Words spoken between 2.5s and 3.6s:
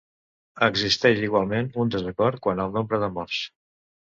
al nombre de morts.